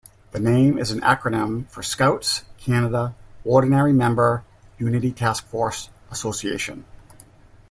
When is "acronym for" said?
1.01-1.83